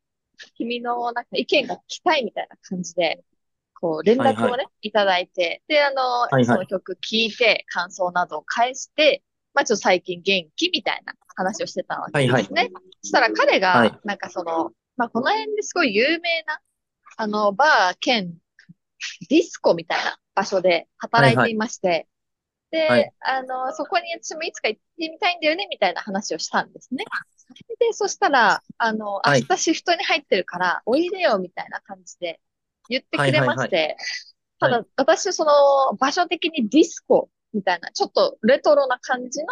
[0.55, 3.23] 君のなんか意見が聞きたいみたいな感じで、
[3.79, 6.45] こう、連絡をね、はいはいただいて、で、あのーいはい。
[6.45, 9.23] その曲聞いて、感想などを返して、
[9.53, 12.69] まあ、ちょっと最近元気みたいな話をしてたわけですね。
[13.01, 13.99] そしたら彼が、はい。
[14.03, 16.59] なんかその、まあ、この辺ですごい有名な、
[17.17, 18.33] あの、バー兼
[19.29, 22.07] ディスコみたいな場所で働いていまして、
[22.71, 23.13] で、はい。
[23.21, 27.05] あの、そこに私もいつか行ってみたいんだよね、みたいな話をしたんですね。
[27.79, 32.39] で、そしたら、あの、はい明日シフトに入ってるから、おいでよ、みたいな感じで
[32.89, 33.97] 言ってくれまして、はい
[34.59, 39.47] ただ、私、その、場所的にディスコみたいな、ちょっとレトロな感じの、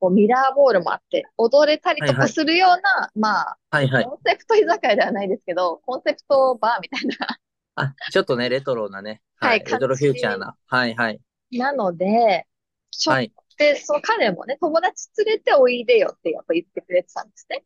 [0.00, 4.04] こうミラーボールもあって、踊れたりとかはいはいするような、まあ、はいはい。
[4.04, 7.38] コンセプト居酒屋ではないですけど、コンセプトバーみたいな。
[7.74, 9.22] あ、ちょっとね、レトロなね。
[9.40, 10.56] はいレトロフューチャーな。
[10.66, 11.20] はいはい。
[11.52, 12.46] なので、
[12.90, 13.26] ちょっ
[13.58, 13.74] はい。
[13.80, 17.64] と、その彼もね、友達連れておいでよってやっぱ言ってくれてたんですね。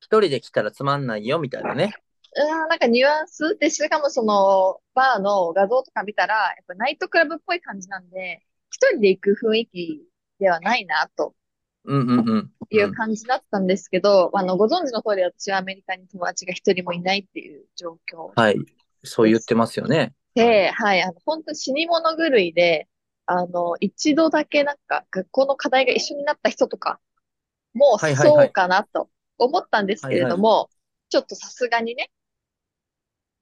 [0.00, 1.94] 一人で来たらつまんないよ、みたいなね。
[2.36, 10.02] うん、なんかニュアンスで、しかもその、バーの画像とか見たら、やっぱナイトクラブっぽい感じなんで、一人で行く雰囲気
[10.38, 11.34] ではないな、と
[11.84, 12.52] うんうんうん。
[12.70, 18.56] いう感じだったんですけど、あの、ご存知の通り私はアメリカに友達が一人もいないっていう状況はい。
[19.02, 20.12] そう言ってますよね。
[20.34, 22.88] で、はい、あの、本当に死に物狂いで、
[23.26, 27.00] あの、一度だけなんか学校の課題が一緒になった人とか、
[27.74, 30.70] もうはいはいはいそうかなと思ったんですけれども、
[31.10, 32.10] ちょっとさすがにね、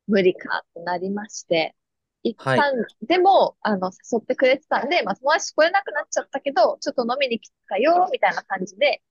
[0.07, 1.75] 無理かとなりまして、
[2.23, 9.03] 一旦、でも、あの、誘ってくれてたんで、まあ、友達来れなくなっちゃったけど、ちょっと飲みに来たよ、みたいな感じで、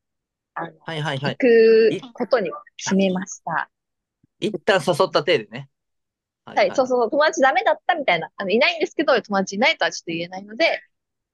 [0.55, 1.37] あの、行はいはいはい。
[1.37, 3.69] くことに決めました。
[4.39, 5.69] 一旦誘った手でね。
[6.45, 10.81] ははい、そうそうそう、友達ダメだったみたいな、あの、いないんですけど、友達いないとはちょっと言えないので、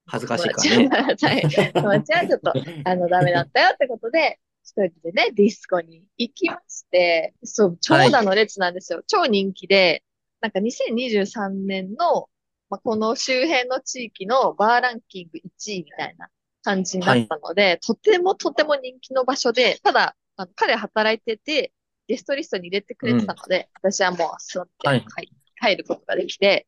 [0.05, 0.89] 恥ずかしいからね。
[0.89, 2.53] 友達は はい、友達はちょっと、
[2.85, 9.03] あの、 ダメだったよってことで、一人でね、ディスコに行きまして、そう、長蛇の列なんですよ。
[9.07, 10.03] 超人気で、
[10.41, 12.29] なんか2023年の、
[12.69, 16.29] まあ、この周辺の地域のバーランキング1位みたいな
[16.63, 21.73] 感じになったので、とてもとても人気の場所で、ただ、あの彼働いてて、
[22.09, 25.29] ゲストリストに入れてくれてたので、私はもう座って、はいはい
[25.61, 26.67] 入ることができて、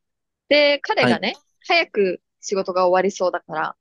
[0.50, 3.76] で、彼がね、早く仕事が終わりそうだから、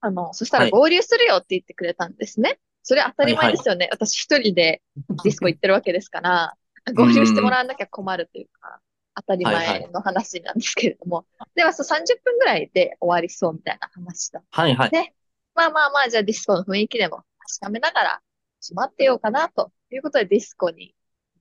[0.00, 2.58] あの、そしたらはい合流するよって言ってくれたんですね。
[2.82, 3.90] それ当たり前ですよね。
[3.92, 4.80] 私一人で
[5.22, 6.54] ディスコ行ってるわけですから、
[6.96, 8.80] 合流してもらわなきゃ困るというか、
[9.16, 11.26] 当たり前の話なんですけれども。
[11.54, 14.42] では、そう30分ぐらいで終わりそうみたいな話だ。
[14.50, 15.14] はいはい。
[15.54, 18.22] まあまあまあ、じゃあディスコの雰囲気でも確かめながら、
[18.60, 20.94] しまってようかな、ということでディスコに行っ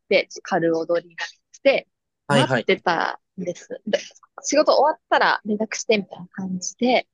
[0.10, 1.28] て、軽踊りになっ
[1.64, 1.88] て、
[2.28, 2.50] はいはい。
[2.50, 3.68] 待ってたんです。
[3.88, 4.00] で、
[4.44, 7.08] 仕事終わったら連絡してみたいな感じで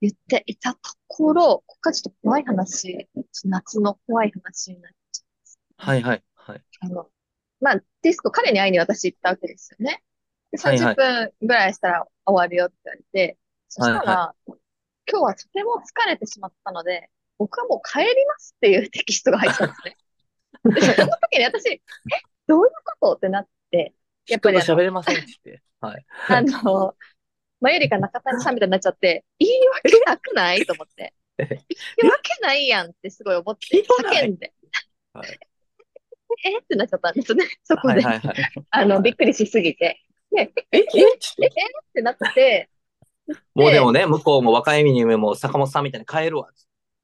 [0.00, 3.08] 言っていたところ、ここからちょっと怖い話、
[3.44, 6.22] 夏の怖い話になっちゃはいはい。
[6.34, 6.58] はい。
[6.58, 6.62] う。
[6.80, 7.10] あの、
[7.60, 10.02] まあ、ディスコ、彼に会いに私行ったわけですよね。
[10.52, 14.52] で、はいはい30分ぐらいしたら終わるよって言われて、そしたら、はい
[15.10, 19.96] 今日はとても疲れてしまったので、僕はもう帰りますっていうテキストが入ったんですね。
[20.64, 21.82] で、その時に私、え、
[22.46, 23.16] どういうこと？
[23.16, 23.94] ってなって、
[24.26, 25.62] やっぱり喋れませんって。
[25.80, 26.06] はい。
[26.28, 26.94] あの、
[27.60, 30.64] まゆりか中谷さんみたいになっちゃって、言い訳なくない？
[30.66, 31.14] と思って。
[31.38, 34.52] 言い訳ないやんってすごい思って、叫んで。
[35.12, 35.38] はい
[36.44, 37.44] えってなっちゃったんですね。
[37.64, 37.94] そこで。
[37.94, 38.36] はいはいはい。
[38.70, 40.00] あの、びっくりしすぎて。
[40.30, 41.50] で、ええってっ
[41.94, 42.68] てなって、
[43.54, 46.50] もうでもね、向こうも若い意味にも坂本さんみたいに帰るわ。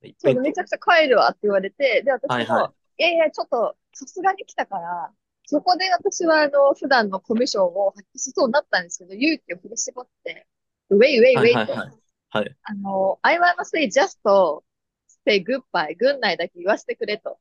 [0.03, 5.11] めちゃくちゃ帰るわって言われて、で、私も、はいはいやいや、ちょっと、さすがに来たから、
[5.47, 10.47] そこで私は、あの、普段のコミュ障を発揮しそうになったんですけど、勇気を振り絞って、
[10.91, 12.57] ウェイウェイウェイと、はい。
[12.63, 14.19] あの、I wanna say just
[15.25, 17.39] say goodbye, good night だけ言わせてくれと。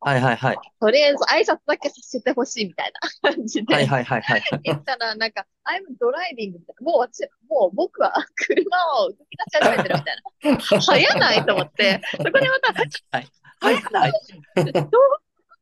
[0.00, 0.58] はいはいはい。
[0.78, 3.74] とりあえず挨拶だけさせてほしいみたいな感じで。
[3.74, 4.42] はいはいはいはい。
[4.62, 6.84] 言ったら、なんか、I'm driving みたいな。
[6.84, 8.64] もう私、もう僕は車
[9.00, 9.18] を動き
[9.50, 10.80] 出し始めてるみたいな。
[10.80, 12.72] 早ないと思って、そこでまた、
[13.10, 13.28] はい。
[13.60, 13.82] はい。
[13.82, 14.90] どういうこ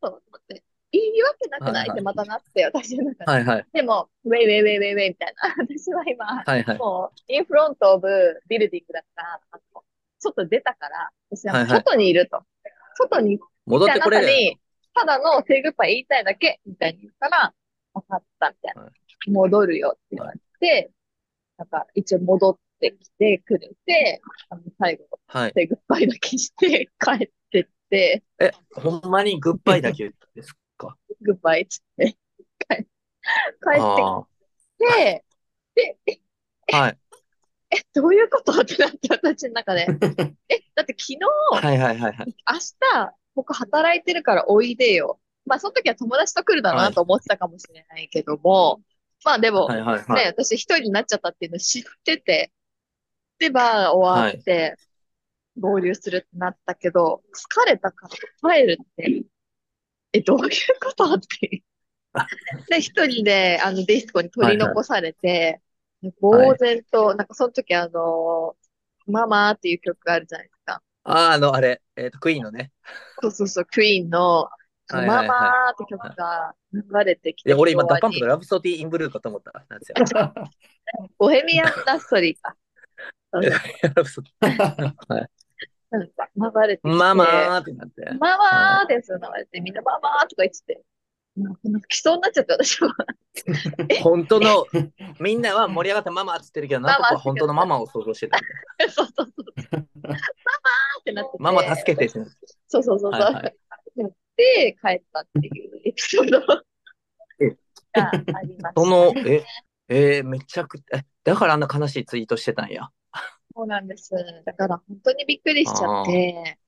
[0.01, 1.89] とと思って、言い訳なくない？
[1.91, 3.33] ってまたなって、私の中で。
[3.33, 3.67] はいはい。
[3.73, 5.55] でも、ウェイウェイウェイウェイウェイみたいな。
[5.65, 6.79] 私は今、はいはい。
[6.79, 8.09] もう、インフロントオブ
[8.49, 9.85] ビルディングだから、あの
[10.19, 12.43] 外出たから、私ははいはい外にいると。
[12.97, 14.27] 外に戻ってこれる。
[14.27, 14.61] たに、
[14.95, 17.55] ただのセイグッバイ言いたいだけ、みたいに言ったら、
[17.95, 18.83] 分かった、みたいな。
[18.83, 18.91] は
[19.27, 20.91] 戻るよって言われて、
[21.57, 25.53] なんか、一応戻ってきてくれて、あの最後、はい。
[25.55, 27.33] セイグッバイだけして帰って、
[27.97, 28.23] え、
[28.75, 30.97] ほんまにグッバイだけですか？
[31.23, 32.17] グッバイっつって、帰
[32.69, 32.89] 帰って
[33.81, 34.27] あ
[34.79, 35.25] きて、
[35.75, 36.21] で。
[36.73, 36.99] はい。
[37.71, 38.53] え、どういうこと？
[38.53, 39.87] ってなって、私の中で。
[40.49, 41.19] え、だって昨日、
[41.53, 42.27] はいはいはいはい。
[42.27, 42.59] 明
[43.05, 45.21] 日、僕働いてるからおいでよ。
[45.47, 48.81] まあ、その時は友達と来るだろうなと思ってたかもしれないけども、
[49.25, 50.25] まあでも、はいはいはい。
[50.25, 52.53] ね、私一人になっちゃったっていうの知ってて、
[53.39, 54.77] で、バー終わって、
[55.59, 58.09] 合流するってなったけど、疲れたか
[58.43, 59.23] ら帰るって、
[60.13, 60.51] え、どういう
[60.83, 61.63] ことって。
[62.71, 65.61] で、一人で、あの、ディスコに取り残されて、
[66.21, 68.57] 呆然と、なんかその時あの、
[69.07, 70.83] ママっていう曲があるじゃないですか。
[71.05, 72.73] ああ、あの、あれ、えっと、クイーンのね。
[73.21, 74.49] そうそうそう、クイーンの、
[74.89, 79.65] はいはいはいママーって曲が流れてきて、で、俺今、ダパンプのラプソディ・イン・ブルーかと思った。
[79.71, 79.95] なんですよ。
[81.19, 82.55] ボヘミアン・ラプソディか。
[83.33, 85.27] ラプソディ
[85.99, 88.05] なんか流れてきて、ママーってなって。
[88.19, 90.83] ママーですよ、流れて、みんなママーとか言ってて、
[91.37, 92.95] なんか泣きそうになっちゃって、私は。
[94.03, 94.67] 本当の、
[95.21, 98.39] みんなは盛り上がってママって言ってるけど、なんとか本当のママを想像してた。
[98.89, 99.55] そうそうそう。
[99.73, 100.21] ママー
[101.01, 101.43] ってなってて。
[101.43, 102.35] ママ助けてってなって。
[102.69, 103.21] そうそうそうそう。
[103.21, 103.57] はいはい
[103.97, 106.63] なって、帰ったっていうエピソードが
[107.41, 107.57] え
[107.93, 108.73] ありました。
[108.77, 109.45] その、え、
[109.89, 112.91] えーめちゃくちゃ、え、だからあんな悲しいツイートしてたんや。
[113.57, 114.11] そうなんです。
[114.45, 116.59] だから本当にびっくりしちゃって、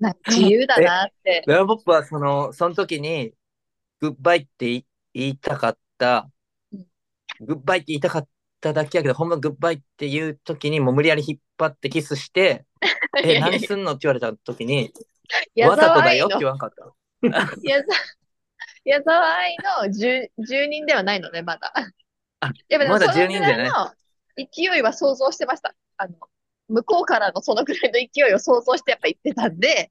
[0.00, 1.42] なんか自由だなって。
[1.46, 3.32] ラブポップはその、その時に、
[4.00, 6.28] グッバイって言い言いたかった
[6.72, 6.86] うん、
[7.40, 8.28] グッバイって言いたかっ
[8.60, 12.64] ただけやけど、ほんまグッバイっていう時にもう無理やり引っ張ってキスして、
[13.22, 14.92] え、何すんのって言われた時に、
[15.54, 16.84] 矢わざと沢愛のだよって言わんかった。
[17.62, 17.84] 矢沢
[18.84, 21.72] 矢沢愛の住住人ではないのね、まだ。
[22.40, 23.92] あやっぱでもまだその住人じゃないの
[24.36, 25.74] 勢いは想像してました。
[25.96, 26.14] あの、
[26.68, 29.90] 向こうからのそのぐらいの勢いを想像してやっぱ言ってたんで、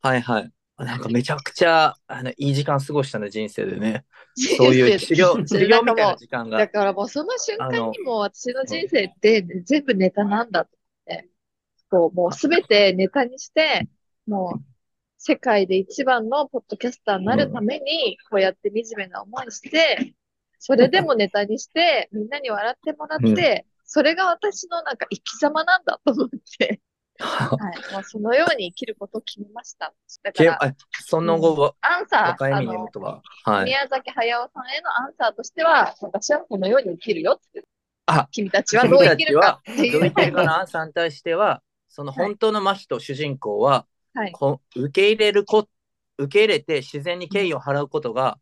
[0.00, 0.50] はいはい。
[0.84, 4.04] なんかめちゃくちゃ、あの、いい時間過ごしたね、人生でね。
[4.34, 6.58] そういう治療、 治療みたいな時間が。
[6.58, 10.70] だからもうその瞬間にもう私の人生って全部ネタなんだと
[11.06, 11.28] 思って、
[11.90, 13.88] こうもうすべてネタにして、
[14.26, 14.64] もう
[15.18, 20.14] 世界で一番のポッドキャスターになるために、こうやって惨めな思いして、
[20.60, 26.80] それでもネタにして、 みんなに笑ってもらって、それが私のなんか生き様なんだと思って、
[27.18, 27.56] は
[27.90, 29.92] い、もうそのように生きることを決めました。
[30.22, 33.64] だから、その後は、アンサー、は、はい。
[33.64, 37.64] 宮崎駿さんへのアンサーとしては、私はこのように生きるよって。
[38.06, 39.92] あ君たちはどう生きるかっていう。
[39.92, 44.32] どう言ってるかな、アンさんに対しては、その本当の真人、主人公は、はい。
[44.32, 45.68] こ受け入れるこ、
[46.18, 48.38] 受け入れて自然に敬意を払うことが、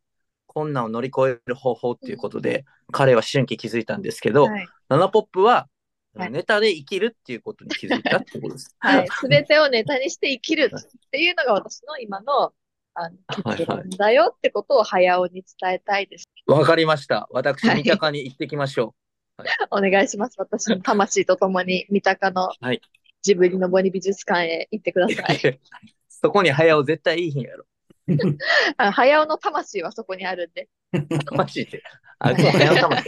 [0.49, 4.67] 困難を乗り越える方法っていうことで、彼は思春期気づいたんですけど、はい。
[4.89, 8.75] ナナポップは、はいネタで生きるっていうことに気づいたってことです。
[8.81, 9.09] はい。
[9.09, 12.53] すべてをネタにして生きるっていうのが私の今の
[12.95, 13.17] あの
[13.57, 16.29] 結論だよってことを早尾に伝えたいです。
[16.47, 17.29] わかりました。
[17.31, 18.97] 私、はい三鷹に行ってきましょ
[19.71, 20.35] お願いします。
[20.39, 22.81] 私の魂とともに三鷹のはい
[23.23, 25.13] ジブリの森美術館へ行ってくだう。
[25.13, 25.61] さい。
[26.09, 27.65] そこに早尾絶対いい日やろ。
[28.77, 30.69] あ早尾の魂はそこにあるんで。
[31.27, 31.83] 魂って。
[32.19, 33.05] あ、そう、早尾魂。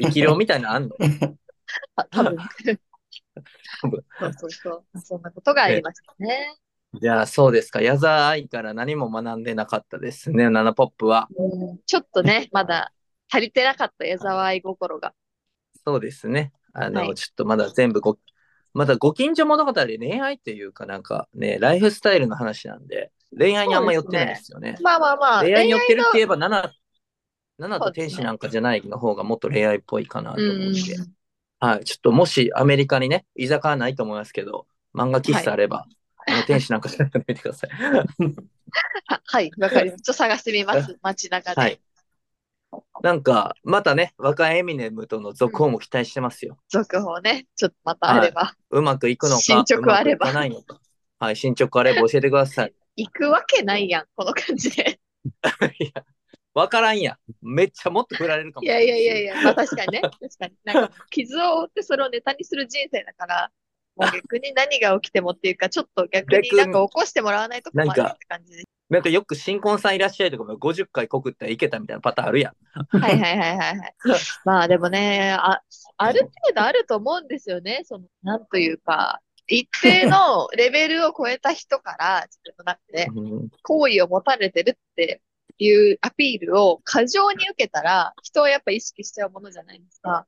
[0.00, 0.96] 生き量みたいなのあんの？
[1.96, 2.36] あ多分。
[3.82, 5.00] 多分そうそうそう。
[5.00, 6.56] そんなことがありましたね。
[7.00, 7.80] じゃあそうですか。
[7.80, 11.28] 矢沢愛から何も学んでなかったですね、ナナポップは。
[11.36, 12.92] うん、ちょっとね、まだ
[13.30, 15.14] 足りてなかった矢沢愛心が。
[15.86, 16.52] そうですね。
[16.74, 18.18] あの、はいちょっとまだ全部ご、
[18.74, 24.76] まだご近所物語、恋愛っていうかなんかね、ライフスタイルの話なんで、恋愛にあんま寄ってないですよね。
[24.82, 26.72] まあまあまあ、恋愛に寄ってるって恋言えば、ナナ、
[27.58, 30.96] ナナと天使なんかじゃないの方がもっと恋愛っぽいかなと愛思って。
[31.60, 31.84] はい。
[31.84, 35.86] ちょっともしアメリカにね、居酒屋ないと思いますけど、漫画喫茶あれば、
[36.26, 37.70] あの天使なんかじゃないの見てください。
[37.70, 38.04] は
[39.24, 40.02] はい、わかります。
[40.02, 40.98] ちょっと探してみます。
[41.02, 41.60] 街中で。
[41.60, 41.80] はい。
[43.02, 46.58] なんか、またね、若いエミネムとの続報も期待してますよ。
[46.68, 47.46] 続報ね。
[47.56, 48.54] ちょっとまたあれば。
[48.70, 50.80] うまくいくのか、進捗あればうまくいかないのか。
[51.18, 52.74] はい、進捗あれば教えてください。
[52.96, 55.00] 行くわけないやん、この感じで。
[55.78, 56.04] いや、
[56.54, 57.16] わからんやん。
[57.40, 60.00] めっちゃもっと振られるかもいやいやいやいや、まあ確かにね。
[60.02, 60.54] 確かに。
[60.64, 63.50] なんか、傷を負ってそれをネタにする人生だから、
[63.96, 68.64] もう逆に何が起きてもっていうか、ちょっと逆になんか起こしてもらわないと困るって感じで。
[68.90, 72.98] なんかよく新婚さんいらっしゃいとかも50回告ったらいけたみたいなパターンあるやん。
[72.98, 73.94] はいはいはいはいはい。
[74.44, 75.62] まあでもね、あ、
[75.96, 77.82] ある程度あると思うんですよね。
[77.84, 85.20] その、なんというか、一定のレベルを超えた人から自分の中でうん好意を持たれてるって
[85.58, 90.26] いうアピールを過剰に受けたら、人はやっぱ意識しちゃうものじゃないですか。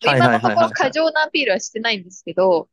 [0.00, 2.68] 今のところ過剰なアピールはしてないんですけど、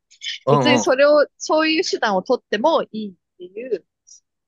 [0.46, 3.84] 別にそれを、そういう手段を取ってもいいっていう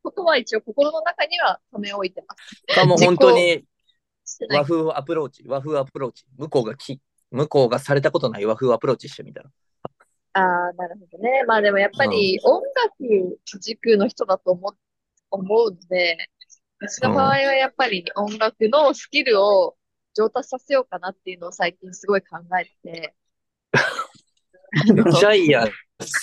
[0.03, 2.75] ことは一応心の中には留め置いてます。
[2.75, 3.65] かも本当に
[4.51, 6.25] 和風アプローチ、和風アプローチ。
[6.37, 9.51] 向こうがき、向こうがされたことない和風アプローチしてみたら。
[10.37, 11.45] ああ、なるほどね。
[11.47, 14.77] まあでもやっぱり音楽軸の人だと思う、
[15.31, 16.29] 思うので、
[16.79, 19.77] 私の場合はやっぱり音楽のスキルを
[20.15, 23.15] 上達させようかなっていうのを最近すごい考えてて。
[24.93, 25.69] めっちゃいいやん。
[25.69, 25.73] 好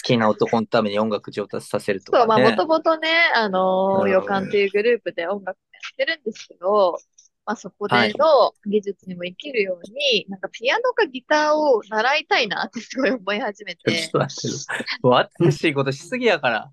[0.03, 2.47] きな男のために音楽上達させるとそう、まかね。
[2.49, 6.99] あもともとね、あのー、うん予感っていうグループで音楽やってるんですけど、
[7.45, 8.13] まあそこはい。
[8.13, 14.09] での技術にも生きるように、なんかピアノかギターを習いたいなってすごい思い始め ちょてっ。
[14.11, 14.85] と待って。
[15.01, 16.71] もう新しいことしすぎやから。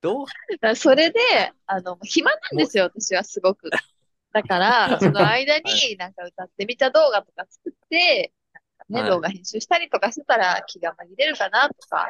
[0.00, 0.26] どう？
[0.60, 1.20] だそれで、
[1.66, 3.70] あの、暇なんですよ、私はすごく。
[4.32, 9.10] だから、 その間になんか歌ってみた動画とか作って、なんかね、はい。
[9.10, 12.08] 動画編集したりとかしてたら気が紛れるかなとか、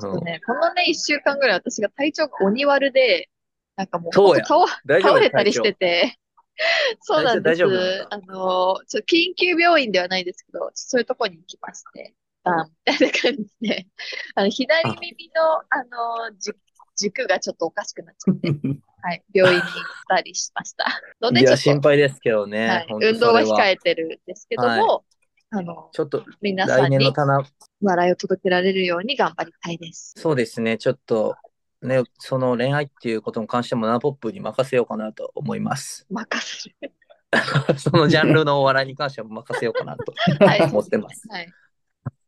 [0.00, 3.28] ちょっとね、このね、一週間ぐらい私が体調が鬼悪で、
[3.76, 4.44] なんかもうそうや。
[4.44, 6.16] ほんと倒、大丈夫倒れたりしてて、
[7.00, 7.62] そうなんです。
[8.10, 13.86] あの、ちょ緊急病院ではないですけど、そういうとこに行きまして、あみたいな感じで、
[14.34, 15.84] あの、左耳の、あ
[16.30, 16.52] の、じ
[16.96, 18.48] 軸がちょっとおかしくなっちゃって、
[19.02, 19.72] はい、病院に行っ
[20.08, 20.84] たりしました。
[21.20, 22.68] ので、いや、心配ですけどね。
[22.68, 25.04] はい、運動は控えてるんですけども、
[25.50, 27.42] あの、ちょっと皆さんに来年の棚、
[27.80, 30.14] 笑いを届けられるように頑張りたいです。
[30.18, 30.76] そうですね。
[30.76, 31.34] ちょっと、
[31.82, 36.06] ね、その恋愛っていうことに関してもナナポップに任せようかなと思います。
[36.10, 36.92] 任せる。
[37.78, 40.12] そのジャンルのお笑いに関しては任せようかなと
[40.44, 40.62] はい。
[40.62, 41.26] 思ってます。
[41.28, 41.48] はい。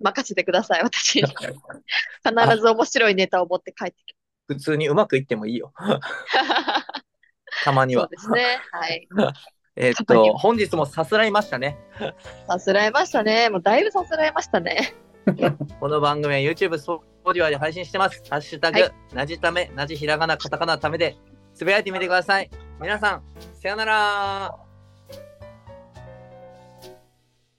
[0.01, 1.29] 任せてください、私に。
[1.29, 4.15] 必ず面白いネタを持って帰ってき
[4.49, 5.73] 普通にうまくいってもいいよ。
[7.65, 8.11] たまにはそう。
[8.11, 8.61] ですね。
[8.71, 9.09] はい。
[9.77, 11.79] えーっと、本日もさすらいましたね。
[12.47, 13.49] さすらいましたね。
[13.49, 14.95] もうだいぶさすらいましたね。
[15.81, 16.79] この番組は YouTube、
[17.25, 18.23] Spotify で配信してます。
[18.31, 21.17] ハッシュタグ、はいなじため、なじひらがな、カタカナためで、
[21.55, 22.51] つぶやいてみてください。
[22.81, 23.23] 皆さん、
[23.61, 24.62] さよなら